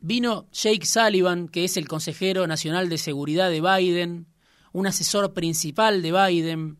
Vino 0.00 0.46
Jake 0.52 0.84
Sullivan, 0.84 1.48
que 1.48 1.64
es 1.64 1.78
el 1.78 1.88
consejero 1.88 2.46
nacional 2.46 2.90
de 2.90 2.98
seguridad 2.98 3.48
de 3.48 3.62
Biden, 3.62 4.26
un 4.72 4.86
asesor 4.86 5.32
principal 5.32 6.02
de 6.02 6.12
Biden, 6.12 6.76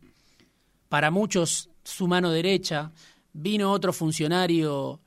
para 0.91 1.11
muchos 1.11 1.71
su 1.83 2.07
mano 2.09 2.31
derecha. 2.31 2.93
Vino 3.33 3.73
otro 3.73 3.95
funcionario 3.95 5.01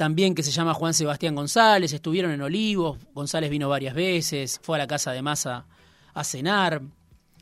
también 0.00 0.34
que 0.34 0.42
se 0.42 0.50
llama 0.50 0.72
Juan 0.72 0.94
Sebastián 0.94 1.34
González, 1.34 1.92
estuvieron 1.92 2.30
en 2.30 2.40
Olivos, 2.40 2.96
González 3.12 3.50
vino 3.50 3.68
varias 3.68 3.94
veces, 3.94 4.58
fue 4.62 4.76
a 4.76 4.78
la 4.78 4.86
casa 4.86 5.12
de 5.12 5.20
Massa 5.20 5.66
a 6.14 6.24
cenar. 6.24 6.80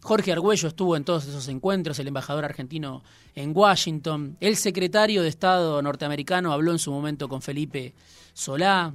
Jorge 0.03 0.33
Argüello 0.33 0.67
estuvo 0.67 0.97
en 0.97 1.05
todos 1.05 1.25
esos 1.29 1.47
encuentros, 1.47 2.01
el 2.01 2.09
embajador 2.09 2.45
argentino 2.45 3.05
en 3.37 3.57
Washington. 3.57 4.37
El 4.41 4.57
secretario 4.57 5.23
de 5.23 5.29
Estado 5.29 5.81
norteamericano 5.83 6.53
habló 6.53 6.73
en 6.73 6.81
su 6.81 6.91
momento 6.91 7.29
con 7.29 7.43
Felipe 7.43 7.95
Solá. 8.33 8.93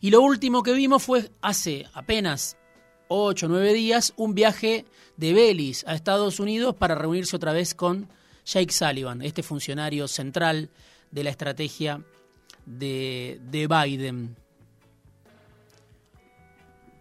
Y 0.00 0.08
lo 0.08 0.22
último 0.22 0.62
que 0.62 0.72
vimos 0.72 1.02
fue 1.02 1.30
hace 1.42 1.84
apenas 1.92 2.56
ocho 3.08 3.44
o 3.44 3.48
nueve 3.50 3.74
días 3.74 4.14
un 4.16 4.34
viaje 4.34 4.86
de 5.18 5.34
Belis 5.34 5.84
a 5.86 5.94
Estados 5.94 6.40
Unidos 6.40 6.76
para 6.76 6.94
reunirse 6.94 7.36
otra 7.36 7.52
vez 7.52 7.74
con 7.74 8.08
Jake 8.46 8.72
Sullivan, 8.72 9.20
este 9.20 9.42
funcionario 9.42 10.08
central 10.08 10.70
de 11.10 11.24
la 11.24 11.28
estrategia 11.28 12.02
de, 12.66 13.40
de 13.50 13.66
Biden 13.66 14.36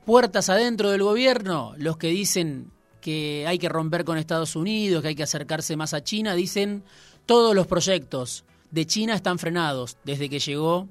puertas 0.05 0.49
adentro 0.49 0.89
del 0.89 1.03
gobierno, 1.03 1.73
los 1.77 1.97
que 1.97 2.07
dicen 2.07 2.71
que 2.99 3.45
hay 3.47 3.57
que 3.57 3.69
romper 3.69 4.03
con 4.03 4.17
Estados 4.17 4.55
Unidos, 4.55 5.01
que 5.01 5.09
hay 5.09 5.15
que 5.15 5.23
acercarse 5.23 5.75
más 5.75 5.93
a 5.93 6.03
China, 6.03 6.35
dicen 6.35 6.83
todos 7.25 7.55
los 7.55 7.67
proyectos 7.67 8.43
de 8.71 8.85
China 8.85 9.15
están 9.15 9.39
frenados 9.39 9.97
desde 10.03 10.29
que 10.29 10.39
llegó 10.39 10.87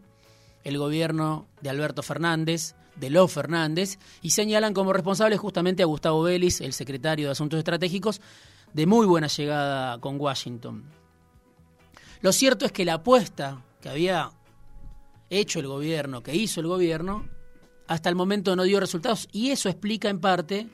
el 0.64 0.78
gobierno 0.78 1.46
de 1.60 1.70
Alberto 1.70 2.02
Fernández, 2.02 2.74
de 2.96 3.10
los 3.10 3.32
Fernández, 3.32 3.98
y 4.22 4.30
señalan 4.30 4.74
como 4.74 4.92
responsable 4.92 5.36
justamente 5.36 5.82
a 5.82 5.86
Gustavo 5.86 6.22
Vélez, 6.22 6.60
el 6.60 6.72
secretario 6.72 7.26
de 7.26 7.32
Asuntos 7.32 7.58
Estratégicos, 7.58 8.20
de 8.72 8.86
muy 8.86 9.06
buena 9.06 9.26
llegada 9.26 9.98
con 9.98 10.20
Washington. 10.20 10.84
Lo 12.20 12.32
cierto 12.32 12.66
es 12.66 12.72
que 12.72 12.84
la 12.84 12.94
apuesta 12.94 13.62
que 13.80 13.88
había 13.88 14.30
hecho 15.30 15.60
el 15.60 15.68
gobierno, 15.68 16.22
que 16.22 16.34
hizo 16.34 16.60
el 16.60 16.66
gobierno, 16.66 17.28
hasta 17.86 18.08
el 18.08 18.14
momento 18.14 18.54
no 18.54 18.64
dio 18.64 18.78
resultados 18.80 19.28
y 19.32 19.50
eso 19.50 19.68
explica 19.68 20.08
en 20.08 20.20
parte 20.20 20.68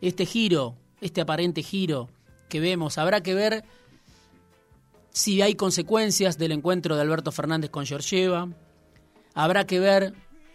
este 0.00 0.26
giro, 0.26 0.76
este 1.00 1.20
aparente 1.20 1.62
giro 1.62 2.08
que 2.48 2.60
vemos. 2.60 2.98
Habrá 2.98 3.22
que 3.22 3.34
ver 3.34 3.64
si 5.10 5.40
hay 5.40 5.54
consecuencias 5.54 6.36
del 6.36 6.52
encuentro 6.52 6.94
de 6.94 7.02
Alberto 7.02 7.32
Fernández 7.32 7.70
con 7.70 7.86
Georgieva. 7.86 8.48
Habrá 9.34 9.66
que 9.66 9.80
ver 9.80 10.14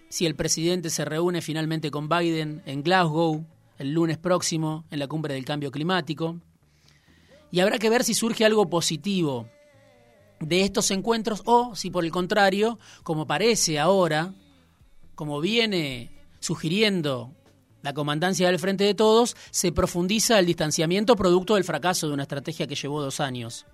si 0.10 0.26
el 0.26 0.36
presidente 0.36 0.90
se 0.90 1.06
reúne 1.06 1.42
finalmente 1.42 1.90
con 1.90 2.10
Biden 2.10 2.62
en 2.66 2.84
Glasgow 2.84 3.46
el 3.80 3.94
lunes 3.94 4.20
próximo 4.20 4.86
en 4.92 5.00
la 5.00 5.08
cumbre 5.08 5.34
del 5.34 5.46
cambio 5.46 5.72
climático. 5.72 6.40
Y 7.50 7.60
habrá 7.60 7.80
que 7.80 7.90
ver 7.90 8.04
si 8.04 8.14
surge 8.14 8.46
algo 8.46 8.70
positivo 8.70 9.50
de 10.42 10.62
estos 10.62 10.92
encuentros 10.92 11.42
o 11.46 11.76
si 11.76 11.90
por 11.90 12.04
el 12.04 12.12
contrario, 12.12 12.80
como 13.04 13.28
parece 13.28 13.80
ahora, 13.80 14.34
como 15.16 15.40
viene 15.40 16.12
sugiriendo 16.40 17.34
la 17.82 17.94
comandancia 17.94 18.48
del 18.48 18.60
Frente 18.60 18.84
de 18.84 18.94
Todos, 18.94 19.36
se 19.52 19.72
profundiza 19.72 20.40
el 20.40 20.46
distanciamiento 20.46 21.16
producto 21.16 21.56
del 21.56 21.64
fracaso 21.64 22.08
de 22.08 22.14
una 22.14 22.24
estrategia 22.24 22.68
que 22.68 22.76
llevó 22.76 23.02
dos 23.02 23.20
años. 23.20 23.66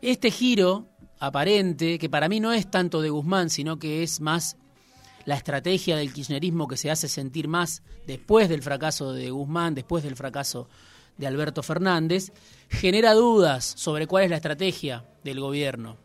Este 0.00 0.30
giro 0.30 0.88
aparente, 1.18 1.98
que 1.98 2.10
para 2.10 2.28
mí 2.28 2.40
no 2.40 2.52
es 2.52 2.70
tanto 2.70 3.00
de 3.00 3.10
Guzmán, 3.10 3.50
sino 3.50 3.78
que 3.78 4.02
es 4.02 4.20
más 4.20 4.56
la 5.24 5.36
estrategia 5.36 5.96
del 5.96 6.12
kirchnerismo 6.12 6.66
que 6.66 6.76
se 6.76 6.90
hace 6.90 7.08
sentir 7.08 7.48
más 7.48 7.82
después 8.06 8.48
del 8.48 8.62
fracaso 8.62 9.12
de 9.12 9.30
Guzmán, 9.30 9.74
después 9.74 10.02
del 10.02 10.16
fracaso 10.16 10.68
de 11.16 11.26
Alberto 11.26 11.62
Fernández, 11.62 12.32
genera 12.68 13.14
dudas 13.14 13.64
sobre 13.76 14.06
cuál 14.06 14.24
es 14.24 14.30
la 14.30 14.36
estrategia 14.36 15.04
del 15.24 15.40
gobierno 15.40 15.96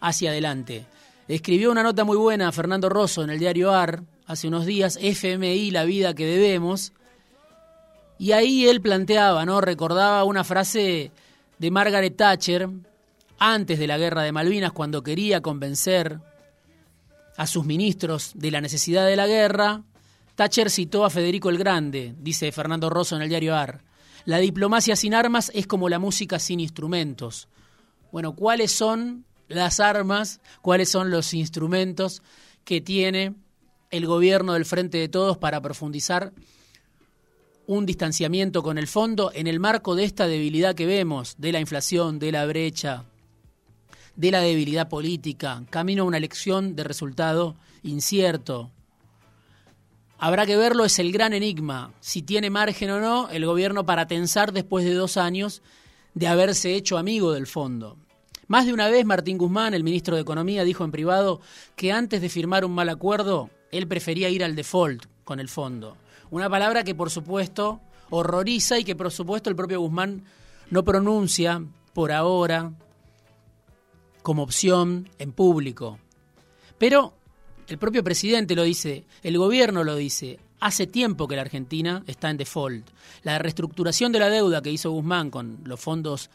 hacia 0.00 0.30
adelante. 0.30 0.86
Escribió 1.28 1.70
una 1.70 1.82
nota 1.82 2.04
muy 2.04 2.16
buena 2.16 2.48
a 2.48 2.52
Fernando 2.52 2.88
Rosso 2.88 3.22
en 3.22 3.30
el 3.30 3.38
diario 3.38 3.72
AR 3.72 4.02
hace 4.26 4.48
unos 4.48 4.66
días, 4.66 4.98
FMI, 5.00 5.70
la 5.70 5.84
vida 5.84 6.14
que 6.14 6.26
debemos, 6.26 6.92
y 8.18 8.32
ahí 8.32 8.66
él 8.66 8.80
planteaba, 8.80 9.44
¿no? 9.46 9.60
Recordaba 9.60 10.24
una 10.24 10.44
frase 10.44 11.10
de 11.58 11.70
Margaret 11.70 12.16
Thatcher 12.16 12.68
antes 13.38 13.78
de 13.78 13.86
la 13.86 13.96
guerra 13.96 14.22
de 14.22 14.32
Malvinas, 14.32 14.72
cuando 14.72 15.02
quería 15.02 15.40
convencer 15.40 16.20
a 17.36 17.46
sus 17.46 17.64
ministros 17.64 18.32
de 18.34 18.50
la 18.50 18.60
necesidad 18.60 19.06
de 19.06 19.16
la 19.16 19.26
guerra, 19.26 19.82
Thatcher 20.34 20.70
citó 20.70 21.04
a 21.04 21.10
Federico 21.10 21.48
el 21.48 21.56
Grande, 21.56 22.14
dice 22.18 22.52
Fernando 22.52 22.90
Rosso 22.90 23.16
en 23.16 23.22
el 23.22 23.30
diario 23.30 23.56
AR. 23.56 23.82
La 24.26 24.36
diplomacia 24.36 24.94
sin 24.96 25.14
armas 25.14 25.50
es 25.54 25.66
como 25.66 25.88
la 25.88 25.98
música 25.98 26.38
sin 26.38 26.60
instrumentos. 26.60 27.48
Bueno, 28.12 28.34
¿cuáles 28.34 28.72
son 28.72 29.24
las 29.48 29.80
armas, 29.80 30.40
cuáles 30.62 30.88
son 30.88 31.10
los 31.10 31.34
instrumentos 31.34 32.22
que 32.64 32.80
tiene 32.80 33.34
el 33.90 34.06
gobierno 34.06 34.54
del 34.54 34.64
Frente 34.64 34.98
de 34.98 35.08
Todos 35.08 35.38
para 35.38 35.60
profundizar 35.60 36.32
un 37.66 37.86
distanciamiento 37.86 38.62
con 38.62 38.78
el 38.78 38.86
fondo 38.86 39.30
en 39.34 39.46
el 39.46 39.60
marco 39.60 39.94
de 39.94 40.04
esta 40.04 40.26
debilidad 40.26 40.74
que 40.74 40.86
vemos, 40.86 41.36
de 41.38 41.52
la 41.52 41.60
inflación, 41.60 42.18
de 42.18 42.32
la 42.32 42.46
brecha, 42.46 43.04
de 44.16 44.30
la 44.30 44.40
debilidad 44.40 44.88
política, 44.88 45.62
camino 45.70 46.02
a 46.02 46.06
una 46.06 46.16
elección 46.16 46.74
de 46.74 46.84
resultado 46.84 47.56
incierto. 47.82 48.70
Habrá 50.18 50.46
que 50.46 50.56
verlo, 50.56 50.84
es 50.84 50.98
el 50.98 51.12
gran 51.12 51.32
enigma, 51.32 51.92
si 52.00 52.22
tiene 52.22 52.50
margen 52.50 52.90
o 52.90 53.00
no 53.00 53.30
el 53.30 53.46
gobierno 53.46 53.86
para 53.86 54.06
tensar 54.06 54.52
después 54.52 54.84
de 54.84 54.94
dos 54.94 55.16
años 55.16 55.62
de 56.14 56.26
haberse 56.26 56.74
hecho 56.74 56.98
amigo 56.98 57.32
del 57.32 57.46
fondo. 57.46 57.96
Más 58.46 58.66
de 58.66 58.72
una 58.72 58.88
vez 58.88 59.04
Martín 59.04 59.38
Guzmán, 59.38 59.74
el 59.74 59.84
ministro 59.84 60.16
de 60.16 60.22
Economía, 60.22 60.64
dijo 60.64 60.84
en 60.84 60.90
privado 60.90 61.40
que 61.76 61.92
antes 61.92 62.20
de 62.20 62.28
firmar 62.28 62.64
un 62.64 62.72
mal 62.72 62.88
acuerdo, 62.88 63.50
él 63.70 63.86
prefería 63.86 64.28
ir 64.28 64.42
al 64.42 64.56
default 64.56 65.04
con 65.24 65.38
el 65.38 65.48
fondo. 65.48 65.96
Una 66.30 66.50
palabra 66.50 66.82
que 66.82 66.94
por 66.94 67.10
supuesto 67.10 67.80
horroriza 68.10 68.78
y 68.78 68.84
que 68.84 68.96
por 68.96 69.10
supuesto 69.12 69.50
el 69.50 69.56
propio 69.56 69.80
Guzmán 69.80 70.24
no 70.70 70.84
pronuncia 70.84 71.64
por 71.92 72.12
ahora 72.12 72.72
como 74.22 74.42
opción 74.42 75.08
en 75.18 75.32
público. 75.32 75.98
Pero 76.78 77.14
el 77.68 77.78
propio 77.78 78.02
presidente 78.02 78.56
lo 78.56 78.64
dice, 78.64 79.04
el 79.22 79.38
gobierno 79.38 79.84
lo 79.84 79.94
dice, 79.94 80.40
hace 80.60 80.86
tiempo 80.86 81.26
que 81.26 81.36
la 81.36 81.42
Argentina 81.42 82.04
está 82.06 82.30
en 82.30 82.36
default. 82.36 82.88
La 83.22 83.38
reestructuración 83.38 84.12
de 84.12 84.18
la 84.20 84.28
deuda 84.28 84.62
que 84.62 84.70
hizo 84.70 84.90
Guzmán 84.90 85.30
con 85.30 85.60
los 85.64 85.80
fondos 85.80 86.30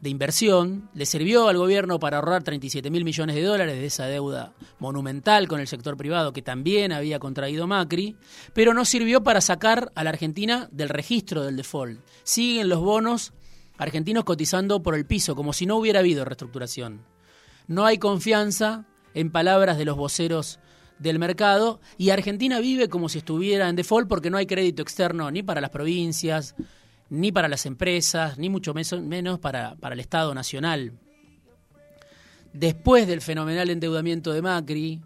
de 0.00 0.10
inversión 0.10 0.90
le 0.94 1.06
sirvió 1.06 1.48
al 1.48 1.56
gobierno 1.56 1.98
para 1.98 2.18
ahorrar 2.18 2.42
37 2.42 2.90
mil 2.90 3.04
millones 3.04 3.34
de 3.34 3.42
dólares 3.42 3.76
de 3.76 3.86
esa 3.86 4.06
deuda 4.06 4.52
monumental 4.78 5.48
con 5.48 5.60
el 5.60 5.66
sector 5.66 5.96
privado 5.96 6.32
que 6.32 6.42
también 6.42 6.92
había 6.92 7.18
contraído 7.18 7.66
Macri, 7.66 8.16
pero 8.52 8.74
no 8.74 8.84
sirvió 8.84 9.22
para 9.22 9.40
sacar 9.40 9.90
a 9.94 10.04
la 10.04 10.10
Argentina 10.10 10.68
del 10.70 10.90
registro 10.90 11.42
del 11.44 11.56
default. 11.56 12.00
Siguen 12.24 12.68
los 12.68 12.80
bonos 12.80 13.32
argentinos 13.78 14.24
cotizando 14.24 14.82
por 14.82 14.94
el 14.94 15.06
piso, 15.06 15.34
como 15.34 15.52
si 15.52 15.66
no 15.66 15.76
hubiera 15.76 16.00
habido 16.00 16.24
reestructuración. 16.24 17.02
No 17.66 17.84
hay 17.84 17.98
confianza 17.98 18.84
en 19.14 19.30
palabras 19.30 19.78
de 19.78 19.86
los 19.86 19.96
voceros 19.96 20.60
del 20.98 21.18
mercado 21.18 21.80
y 21.98 22.10
Argentina 22.10 22.60
vive 22.60 22.88
como 22.88 23.08
si 23.08 23.18
estuviera 23.18 23.68
en 23.68 23.76
default 23.76 24.08
porque 24.08 24.30
no 24.30 24.38
hay 24.38 24.46
crédito 24.46 24.82
externo 24.82 25.30
ni 25.30 25.42
para 25.42 25.60
las 25.60 25.70
provincias, 25.70 26.54
ni 27.10 27.32
para 27.32 27.48
las 27.48 27.66
empresas, 27.66 28.38
ni 28.38 28.48
mucho 28.48 28.74
menos 28.74 29.38
para, 29.38 29.76
para 29.76 29.94
el 29.94 30.00
Estado 30.00 30.34
Nacional. 30.34 30.92
Después 32.52 33.06
del 33.06 33.20
fenomenal 33.20 33.68
endeudamiento 33.70 34.32
de 34.32 34.42
Macri, 34.42 35.00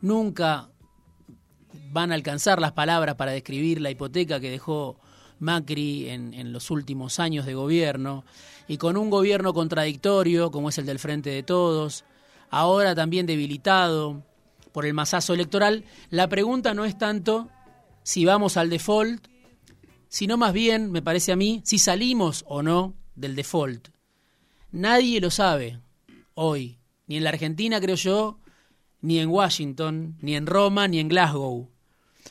nunca 0.00 0.70
van 1.90 2.12
a 2.12 2.14
alcanzar 2.14 2.60
las 2.60 2.72
palabras 2.72 3.14
para 3.16 3.32
describir 3.32 3.80
la 3.80 3.90
hipoteca 3.90 4.40
que 4.40 4.50
dejó 4.50 4.98
Macri 5.38 6.08
en, 6.08 6.32
en, 6.32 6.52
los 6.52 6.70
últimos 6.70 7.20
años 7.20 7.44
de 7.44 7.54
gobierno, 7.54 8.24
y 8.66 8.78
con 8.78 8.96
un 8.96 9.10
gobierno 9.10 9.52
contradictorio 9.52 10.50
como 10.50 10.70
es 10.70 10.78
el 10.78 10.86
del 10.86 10.98
Frente 10.98 11.30
de 11.30 11.42
Todos, 11.42 12.04
ahora 12.50 12.94
también 12.94 13.26
debilitado 13.26 14.22
por 14.74 14.84
el 14.84 14.92
masazo 14.92 15.32
electoral, 15.32 15.86
la 16.10 16.28
pregunta 16.28 16.74
no 16.74 16.84
es 16.84 16.98
tanto 16.98 17.48
si 18.02 18.26
vamos 18.26 18.58
al 18.58 18.68
default 18.68 19.28
sino 20.14 20.36
más 20.36 20.52
bien, 20.52 20.92
me 20.92 21.02
parece 21.02 21.32
a 21.32 21.36
mí, 21.36 21.60
si 21.64 21.76
salimos 21.76 22.44
o 22.46 22.62
no 22.62 22.94
del 23.16 23.34
default. 23.34 23.88
Nadie 24.70 25.20
lo 25.20 25.28
sabe 25.28 25.80
hoy, 26.34 26.78
ni 27.08 27.16
en 27.16 27.24
la 27.24 27.30
Argentina, 27.30 27.80
creo 27.80 27.96
yo, 27.96 28.38
ni 29.00 29.18
en 29.18 29.28
Washington, 29.28 30.16
ni 30.20 30.36
en 30.36 30.46
Roma, 30.46 30.86
ni 30.86 31.00
en 31.00 31.08
Glasgow. 31.08 31.68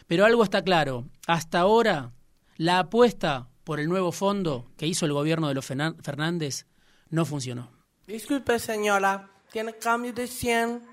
Pero 0.08 0.24
algo 0.24 0.46
está 0.46 0.64
claro, 0.64 1.10
hasta 1.28 1.60
ahora 1.60 2.14
la 2.56 2.80
apuesta 2.80 3.50
por 3.66 3.82
el 3.82 3.90
nuevo 3.90 4.14
fondo 4.14 4.72
que 4.78 4.88
hizo 4.88 5.06
el 5.06 5.12
gobierno 5.12 5.50
de 5.50 5.56
los 5.56 5.66
Fernández 5.66 6.68
no 7.10 7.26
funcionó. 7.26 7.70
Disculpe, 8.08 8.60
señora, 8.60 9.30
¿tiene 9.52 9.74
cambio 9.78 10.14
de 10.14 10.28
100? 10.28 10.93